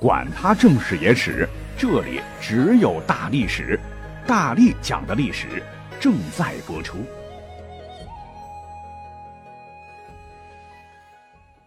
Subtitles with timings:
[0.00, 1.48] 管他正史野史，
[1.78, 3.78] 这里只有大历史，
[4.26, 5.62] 大力讲的历史
[6.00, 6.98] 正在播出。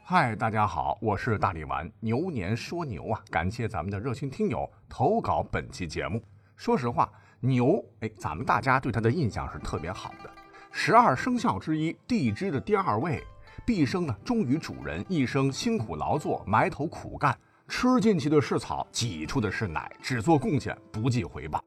[0.04, 1.90] 嗨，大家好，我是大力丸。
[2.00, 6.22] 牛年说牛啊，感谢咱们的热心听友投稿本期节目。
[6.56, 7.10] 说实话，
[7.40, 10.30] 牛，哎，咱们大家对它的印象是特别好的。
[10.72, 13.24] 十二生肖之一，地支的第二位，
[13.66, 17.38] 毕生呢忠于主人，一生辛苦劳作，埋头苦干，
[17.68, 21.62] 吃进去的是草，挤出的是奶，只做贡献，不计回报。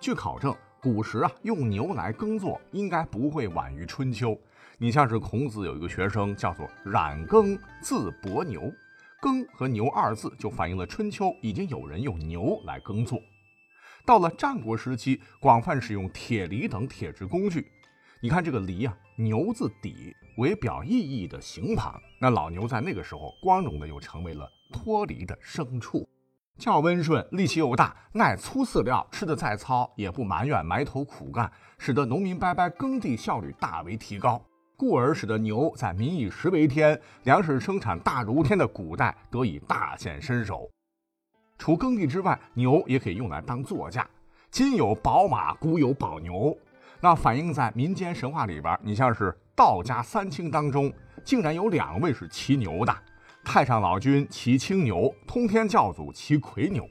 [0.00, 4.36] 据考证，古时啊用牛来耕作，应该不会晚于春秋。
[4.76, 8.70] 你像是孔子有一个学生叫做冉耕，字伯牛，
[9.20, 13.18] 耕和牛二字就反映了春秋已经有人用牛来耕作。
[14.04, 17.70] 到了战国时期，广泛使用铁犁等铁制工具。
[18.20, 26.08] 你看这个犁啊，牛字底为表意义的形旁，那老牛在那个时候光荣的又成为了脱离的牲畜，
[26.58, 34.42] 较温顺，力气又大，耐粗饲料，吃的再糙也不埋怨，埋头苦干，使得农民伯伯耕地效率大为提高。
[34.78, 40.70] 故而使得牛在民以食为天、粮食生产大如天的古代得以大显身手。
[41.58, 44.08] 除耕地之外，牛也可以用来当座驾。
[44.50, 46.56] 今有宝马，古有宝牛，
[47.00, 48.78] 那反映在民间神话里边。
[48.82, 50.92] 你像是道家三清当中，
[51.24, 52.96] 竟然有两位是骑牛的：
[53.44, 56.88] 太上老君骑青牛，通天教祖骑魁牛。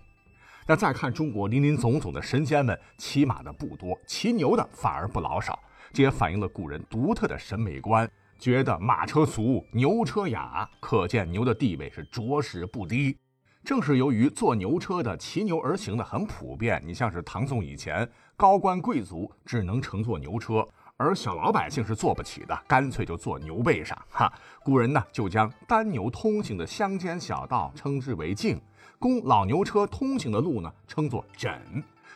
[0.67, 5.59] 那再看中国林林总总的神仙们，骑马的不多，骑牛的反而不老少。
[5.93, 8.09] 这也反映了古人独特的审美观，
[8.39, 13.17] 觉得马车俗，牛车雅，可见牛的地位是着实不低。
[13.65, 18.07] 正是由于坐牛车的骑牛而行的很普遍，你像是唐宋以前，
[18.37, 20.65] 高官贵族只能乘坐牛车，
[20.97, 23.97] 而小老百姓是坐不起的，干脆就坐牛背上。
[24.07, 24.31] 哈，
[24.63, 28.61] 古人呢就将单牛通行的乡间小道称之为径，
[28.99, 31.59] 供老牛车通行的路呢称作枕。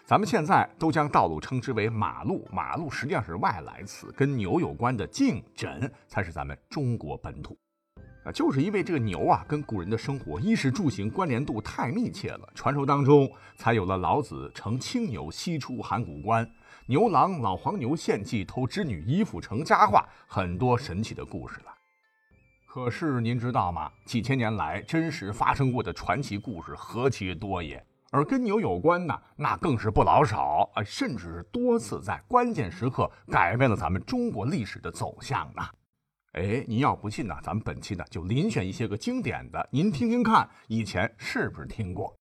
[0.06, 7.58] 咱们现在都将道路称之为马路，马路实际上是外来词，跟牛有关的径枕才是咱们中国本土。
[8.24, 16.50] 啊，就是因为这个牛啊，跟古人的生活衣食住行关联度太密切了，传说当中才有了老子乘青牛西出函谷关，
[16.86, 21.74] 牛郎老黄牛献计偷织女衣服成佳话，很多神奇的故事了。
[22.68, 23.90] 可是您知道吗？
[24.06, 27.84] 几千年来真实发生过的传奇故事何其多也。
[28.12, 35.64] 而跟牛有关呢，那更是不老少啊，甚至是多次在关键时刻改变了咱们中国历史的走向呢。
[36.34, 42.16] 哎，您要不信呢，咱们本期呢就遴选一些个经典的，您听听看，以前是不是听过？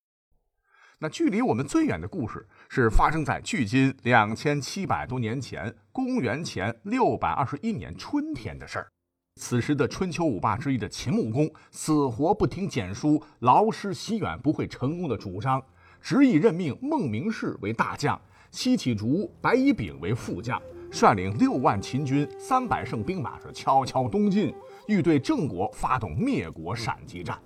[0.99, 8.89] 那距离我们最远的故事是发生在距今两千七百多年前，公元前六百二十一年春天的事儿。
[9.37, 15.63] 此时的春秋五霸之一的秦穆公，死活不听简书，劳师袭远不会成功的主张。
[16.01, 18.19] 执意任命孟明视为大将，
[18.51, 20.61] 西起竹、白乙丙为副将，
[20.91, 24.55] 率领六万秦军、三百乘兵马是悄悄东进，
[24.87, 27.39] 欲对郑国发动灭国闪击战。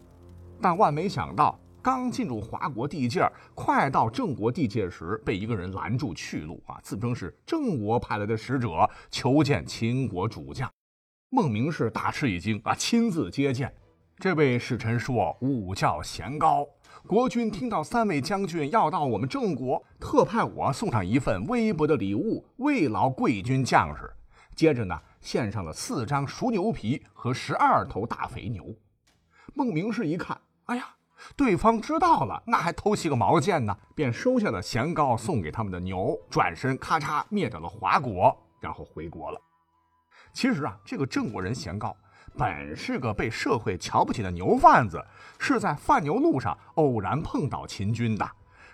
[0.60, 6.78] 但万没想到，刚进入华国地界，快到郑国地界时，被一个人拦住去路啊！
[6.82, 10.70] 自称是郑国派来的使者，求见秦国主将。
[11.30, 13.74] 孟明视大吃一惊啊，亲自接见。
[14.18, 16.64] 这位使臣说：“武教贤高。”
[17.06, 24.10] 国君听到三位将军要到我们郑国，特派我送上一份微薄的礼物，慰劳贵军将士。
[24.54, 28.64] 接着呢，献上了四张熟牛皮和十二头大肥牛。
[29.52, 30.94] 孟明视一看，哎呀，
[31.36, 33.76] 对方知道了，那还偷袭个毛线呢？
[33.94, 39.40] 便收下了咸糕送给他们的牛，转身咔嚓灭掉了华国，然后回国了。
[40.32, 41.94] 其实啊，这个郑国人咸糕。
[42.36, 45.04] 本是个被社会瞧不起的牛贩子，
[45.38, 48.28] 是在贩牛路上偶然碰到秦军的。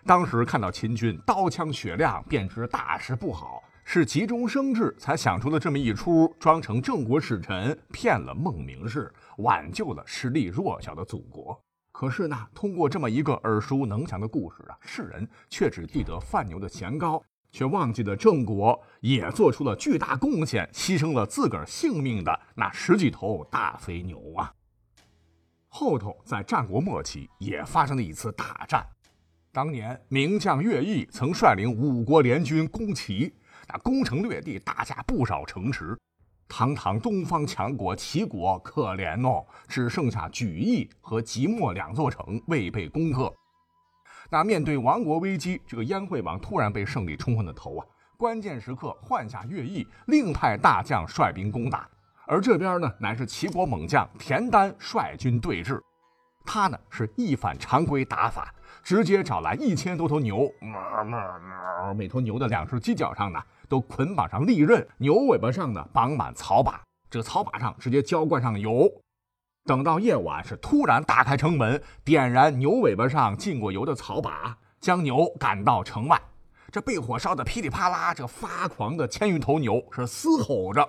[0.06, 11.60] 当时看到秦军刀枪雪亮，便知大事不好，是急中生智，才想出了这么一出，装成郑国使臣，骗了孟明视，挽救了实力弱小的祖国。
[11.90, 17.20] 可是呢，通过这么一个耳熟能详的故事啊，世人却只记得贩牛的咸糕。
[17.50, 24.52] 却忘记了郑国也做出了巨大贡献，牺牲了自个儿性命的那十几头大肥牛啊！
[25.68, 28.86] 后头在战国末期也发生了一次大战，
[29.52, 33.34] 当年名将乐毅曾率领五国联军攻齐，
[33.68, 35.96] 那攻城略地，打下不少城池。
[36.48, 43.30] 堂堂东方强国齐国可怜哦，只剩下莒邑和即墨两座城未被攻克。
[44.30, 47.86] 那面对亡国危机，这个燕惠王突然被胜利冲昏了头啊！
[48.18, 51.88] 关键时刻换下乐毅，另派大将率兵攻打。
[52.26, 55.80] 而这边呢，乃是齐国猛将田丹率军对峙。
[56.44, 60.50] 他呢是一反常规打法，直接找来一千多头牛，
[61.96, 68.90] 每头牛的两只犄角上呢都捆绑上利刃，牛尾巴上呢绑满草把，这草把上直接浇灌上油。
[69.68, 76.18] 等到夜晚，是突然打开城门，点燃牛尾巴上浸过油的草把，将牛赶到城外。
[76.72, 80.88] 这被火烧的噼里啪啦，这发狂的千余头牛是嘶吼着，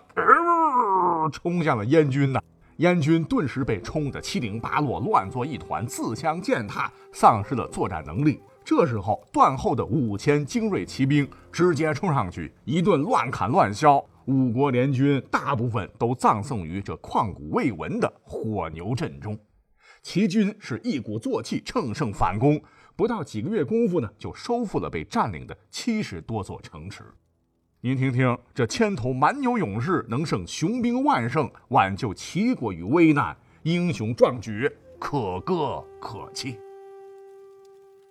[1.33, 2.39] 冲向了燕军呐。
[2.77, 8.41] 燕军顿时被冲得七零八落，乱作一团，自相践踏，丧失了作战能力。
[8.63, 14.01] 这时候，断后的五千精锐骑兵直接冲上去，一顿乱砍乱削。
[14.29, 19.35] 五国联军大部分都葬送于这旷古未闻的火牛阵中。
[20.03, 22.61] 齐军是一鼓作气，乘胜反攻，
[22.95, 27.03] 不到几个月功夫呢，就收复了被占领的七十多座城池。
[27.81, 36.55] 您听听，这千头蛮牛勇士能胜雄兵万胜，挽救齐国于危难，英雄壮举，可歌可泣。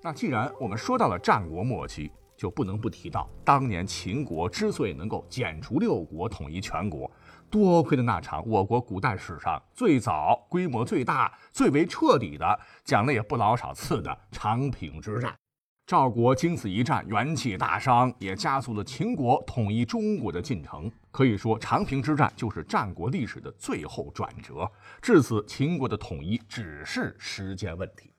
[0.03, 7.11] 那既然我们说到了战国末期，就不能不提到当年秦国之所以能够剪除六国，统一全国，
[7.51, 15.37] 多亏的那场我国古代史上最早、规模最大、最为彻底的，讲了也不老少次的长平之战。
[15.85, 20.89] 赵国经此一战元气大伤，也加速了秦国统一中国的进程。
[21.11, 24.71] 可以说，长平之战就是战国历史的最后转折。
[25.03, 28.13] 至此，秦国的统一只是时间问题。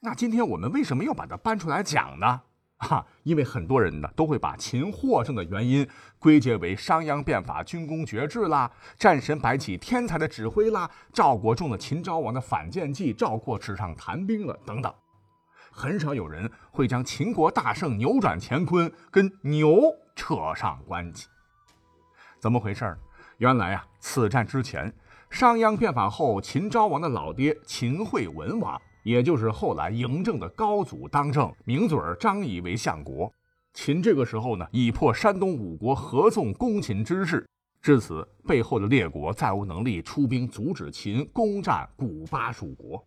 [0.00, 2.42] 那今天我们为什么要把它搬出来讲呢？
[2.78, 5.86] 哈，因为很多人呢都会把秦获胜的原因
[6.18, 14.92] 归结为商鞅变法、军功爵制啦、战神白起天才的指挥啦、赵国中了秦昭王的反间计、赵括纸上谈兵了等等。
[15.70, 19.82] 很少有人会将秦国大胜、扭转乾坤跟牛
[20.14, 21.26] 扯上关系。
[22.38, 22.96] 怎么回事呢？
[23.38, 24.92] 原来啊，此战之前，
[25.30, 33.32] 商鞅变法后，秦昭王的老爹秦惠文王，也就是后来嬴政的高祖当政，名嘴儿张仪为相国。
[33.74, 37.48] 秦这个时候呢，已破山东五国合纵攻秦之势，
[37.80, 43.04] 至此背后的列国再无能力出兵阻止秦攻占古巴蜀国。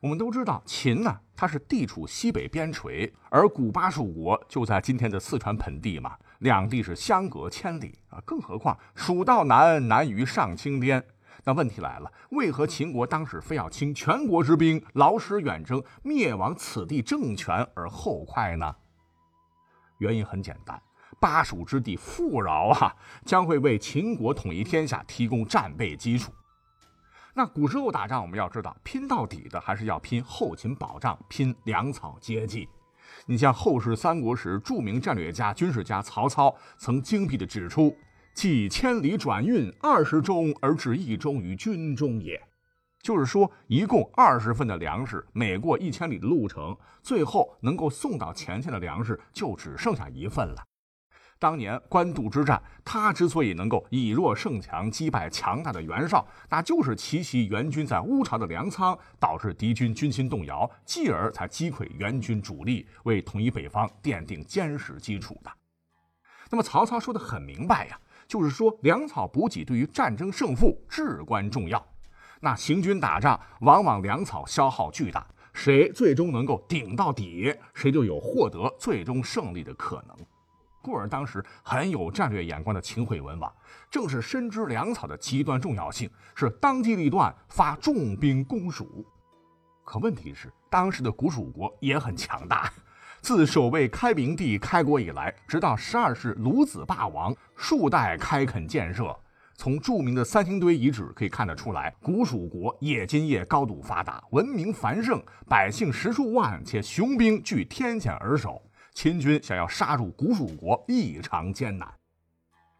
[0.00, 8.20] 我们都知道，秦呢，它是地处西北边陲，而古巴蜀国就在今天的四川盆地嘛，两地是相隔千里啊。
[8.24, 11.04] 更何况蜀道难，难于上青天。
[11.44, 18.76] 那问题来了，为何秦国当时非要倾全国之兵，劳师远征，灭亡此地政权而后快呢？
[19.98, 20.80] 原因很简单，
[21.20, 22.94] 巴蜀之地富饶啊，
[23.24, 26.32] 将会为秦国统一天下提供战备基础。
[27.34, 32.68] 那古时候打仗，我们要知道，拼到底的还是要拼后勤保障，拼粮草接济。
[33.26, 37.96] 你像后世三国时著名战略家、军事家曹操，曾精辟地指出
[38.34, 42.40] ：“即千里转运，二十钟而至一钟于军中也。”
[43.02, 50.62] 就是说，一共二十份的粮食，每过一千里的路程，最后能够送到前线的粮食就只剩下一份了。
[51.40, 65.50] 当年官渡之战，他之所以能够以弱胜强，击败强大的袁绍，那就是奇袭袁军在乌巢的粮仓，导致敌军军心动摇，继而才击溃袁军主力，为统一北方奠定坚实基础的。
[66.50, 67.98] 那么曹操说的很明白呀，
[68.32, 71.86] 就是说粮草补给对于战争胜负至关重要。
[72.40, 80.16] 那行军打仗，往往粮草消耗巨大，谁最终能够顶到底，谁就有获得最终胜利的可能。
[80.80, 83.52] 故而，当时很有战略眼光的秦惠文王，
[83.90, 89.04] 正是深知粮草的极端重要性，是当机立断发重兵攻蜀。
[89.84, 92.72] 可问题是，当时的古蜀国也很强大。
[93.22, 99.16] 自守卫开明帝开国以来，直到十二世鲁子霸王，数代开垦建设。
[99.54, 108.60] 从著名的三星堆遗址可以看得出来，古蜀国冶金业高度发达，文明繁盛，百姓十数万，且雄兵据天险而守。
[108.92, 111.88] 秦军想要杀入古蜀国异常艰难，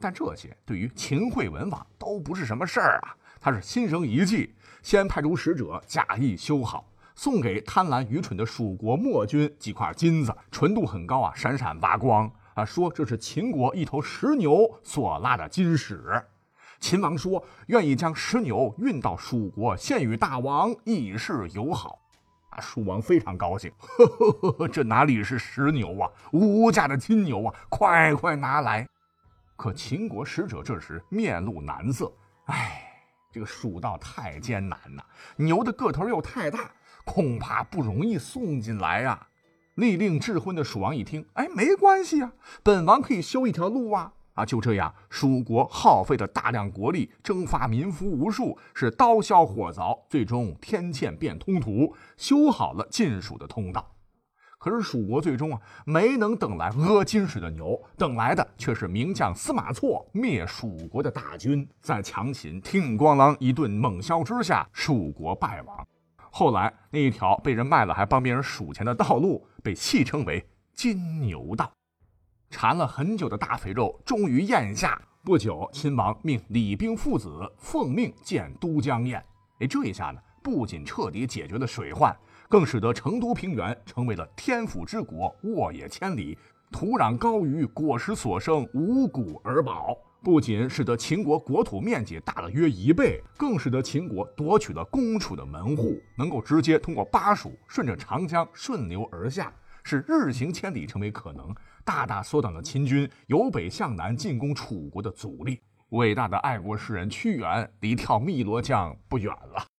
[0.00, 3.14] 但这些对于秦惠文王都不是什么事儿啊！
[3.40, 6.84] 他是心生一计，先派出使者假意修好，
[7.22, 16.20] 送给贪婪愚蠢的蜀国末君几块金子，纯度很高啊，闪闪发光啊，说这是秦国一头石牛所拉的金屎。
[16.80, 21.96] 秦王说愿意将石牛运到蜀国献与大王，以示友好。
[22.50, 28.84] 啊，蜀王非常高兴，呵呵呵，这哪里是石牛啊，无价的金牛啊，快快拿来！
[29.54, 32.12] 可秦国使者这时面露难色，
[32.46, 32.82] 哎，
[33.30, 35.04] 这个蜀道太艰难呐，
[35.36, 36.68] 牛的个头又太大，
[37.04, 39.28] 恐怕不容易送进来呀。
[39.76, 42.32] 立令智昏的蜀王一听，哎，没关系啊，
[42.62, 44.12] 本王可以修一条路啊。
[44.34, 53.94] 啊，就这样，蜀国耗费了大量国力，征发民夫无数，是刀削火凿，最终天堑变通途，修好了晋蜀的通道。
[54.58, 65.86] 可是蜀国最终啊，没能等来阿金水的牛，等来的却是名将司马错灭蜀国的大军，在强秦听咣啷一顿猛削之下，蜀国败亡。
[66.34, 71.70] 后来那一条被人卖了还帮别人数钱的道路，被戏称为金牛道。
[72.48, 75.00] 馋了很久的大肥肉终于咽下。
[75.22, 79.22] 不久，秦王命李冰父子奉命建都江堰。
[79.60, 82.16] 哎，这一下呢，不仅彻底解决了水患，
[82.48, 86.36] 更使得成都平原成为了天府之国，沃野千里，
[86.70, 89.96] 土壤高于果实所生，五谷而饱。
[90.22, 99.52] 不仅使得秦国国土面积大了约一倍，更使得秦国夺取了攻楚的门户，能够直接通过巴蜀，顺着长江顺流而下，
[99.82, 101.52] 是日行千里成为可能。
[101.84, 105.58] 大大缩短了秦军由北向南进攻楚国的阻力。
[105.88, 109.71] 伟大的爱国诗人屈原离跳汨罗江不远了。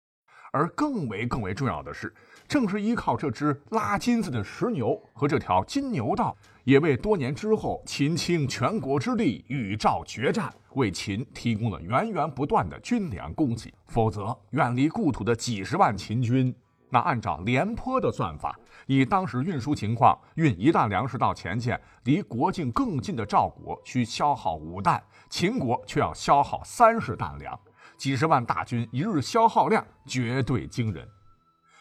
[0.53, 2.13] 而更为更为重要的是，
[2.47, 13.73] 正是依靠这只拉金子的石牛和这条金牛道，也为多年之后秦倾全国之力与赵决战，为秦提供了源源不断的军粮供给。
[13.87, 16.55] 否则，远离故土的几十万秦军。
[16.87, 18.55] 那按照廉颇的算法，
[18.85, 27.59] 以当时运输情况，运一担粮食到前线，离国境更近的赵国需消耗五担，秦国却要消耗三十担粮，
[27.97, 31.07] 几十万大军一日消耗量绝对惊人。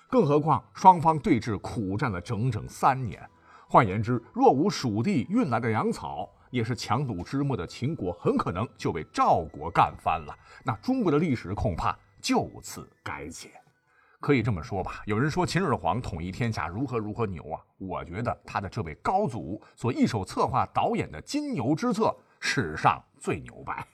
[0.09, 3.27] 更何况双方对峙苦战了整整三年，
[3.69, 10.37] 换言之，若无蜀地运来的粮草，也是强弩之末的秦国很可能就被赵国干翻了。
[10.65, 13.51] 那中国的历史恐怕就此改写。
[14.21, 23.85] 可以这么说吧，有人说秦始皇统一天下如何如何牛啊，我觉得他的这位高祖所一手策划导演的金牛之策，史上最牛掰。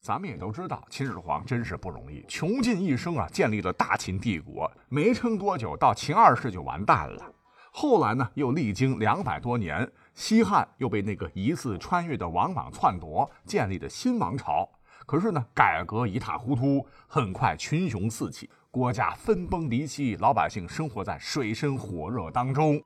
[0.00, 7.32] 咱们也都知道，秦始皇真是不容易，穷尽一生啊，建立了大秦帝国，没撑多久，到秦二世就完蛋了。
[7.72, 14.68] 后来呢，又历经两百多年，西汉又被那个疑似穿越的王莽篡夺，建立的新王朝。
[15.04, 18.48] 可是呢，改革一塌糊涂，很快群雄四起。
[18.70, 22.80] 国家分崩离析，老百姓生活在水深火热当中。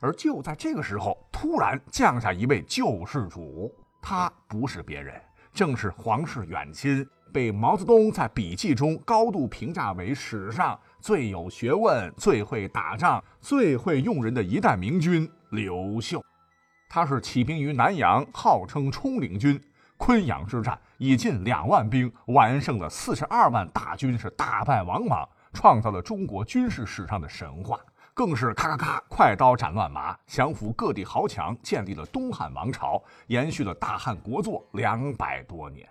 [0.00, 5.20] 而就在这个时候，突然降下一位救世主，他不是别人，
[5.52, 16.22] 正是皇室远亲，被毛泽东在笔记中高度评价为史上最有学问、最会打仗、最会用人的一代明君刘秀。
[16.88, 19.60] 他是起兵于南阳，号称冲领军。
[19.96, 27.78] 昆阳之战以近两万兵完胜了四十二万大军，是大败王莽，创造了中国军事史上的神话。
[28.20, 35.88] 更是咔咔咔，快刀斩乱麻，降服各地豪强，建立了东汉王朝，延续了大汉国祚两百多年。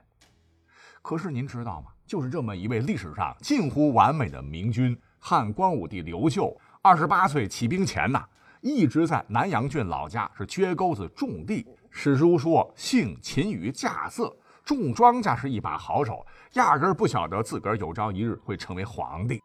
[1.02, 1.88] 可是您知道吗？
[2.06, 8.24] 就是这么一位历史上近乎完美的明君，汉光武帝刘秀，二十八岁起兵前呐，
[8.62, 11.66] 一直在南阳郡老家是撅钩子种地。
[11.90, 14.32] 史书说，姓秦于稼穑，
[14.64, 19.42] 种庄稼是一把好手，压根儿不晓得自个儿有朝一日会成为皇帝。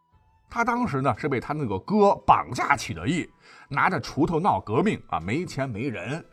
[0.49, 3.29] 他当时呢是被他那个哥绑架起的义，
[3.69, 6.25] 拿着锄头闹革命啊，没钱没人。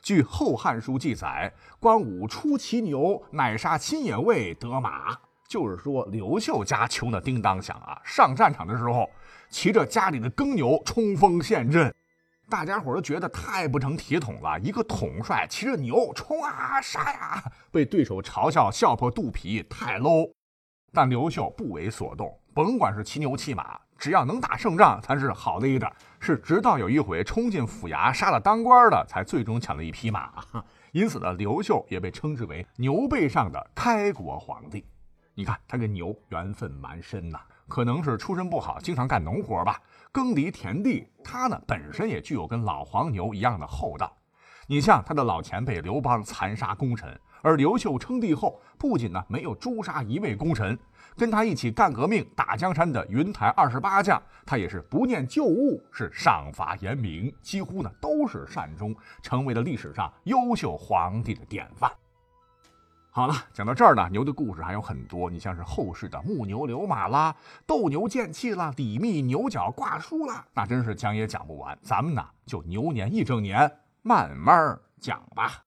[0.00, 5.18] 据《后汉书》记载，关武出骑牛，乃杀亲野未得马。
[5.48, 9.08] 就是说，刘秀家穷的叮当响啊，上战场的时候
[9.48, 11.94] 骑着家里的耕牛冲锋陷阵。
[12.48, 17.42] 大家伙都觉得太不成体统了，一个统帅骑着牛冲啊杀呀，
[17.72, 20.32] 被对手嘲笑笑破肚皮，太 low。
[20.96, 25.92] 但刘秀不为所动，甭管是骑牛骑马，只要能打胜仗，才是好的一点。
[26.18, 30.32] 是直到有一回冲进府衙杀了当官的，才最终抢了一匹马。
[30.92, 34.86] 因此呢，刘秀也被称之为牛背上的开国皇帝。
[35.34, 39.78] 你看他跟牛缘分蛮深呐，可能是出身不好，经常干农活吧。
[40.10, 44.16] 耕犁田地，他呢本身也具有跟老黄牛一样的厚道。
[44.66, 50.76] 你像他的老前辈刘邦残杀功臣，而刘秀称帝后，不仅呢没有诛杀一位功臣，
[51.16, 61.88] 跟他一起干革命、打江山的云台二十八将，他也是不念旧物，是赏罚严明，几乎呢都是善终，成为了历史上优秀皇帝的典范。
[63.12, 65.30] 好了，讲到这儿呢，牛的故事还有很多。
[65.30, 67.32] 你像是后世的木牛流马啦，
[67.64, 71.78] 斗牛剑气啦，李密牛角挂书啦，那真是讲也讲不完。
[71.80, 73.70] 咱们呢，就牛年一整年
[74.02, 75.62] 慢慢讲吧。